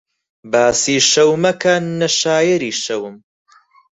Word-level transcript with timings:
باسی 0.51 0.95
شەو 1.11 1.29
مەکە 1.43 1.75
نە 1.99 2.07
شایەری 2.19 2.73
شەوم 2.83 3.15